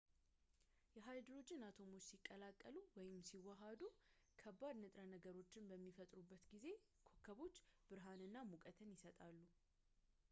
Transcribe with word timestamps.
የሃይድሮጂን 0.93 1.65
አቶሞች 1.67 2.05
ሲቀላቀሉ 2.11 2.75
ወይም 2.99 3.19
ሲዋሃዱ 3.29 3.81
ከባድ 4.41 4.75
ንጥረ 4.83 5.05
ነገሮችን 5.13 5.69
በሚፈጥሩበት 5.73 6.43
ጊዜ 6.55 6.67
ኮከቦች 7.09 7.59
ብርሃንና 7.91 8.35
ሙቀት 8.51 8.81
ይሰጣሉ 8.95 9.39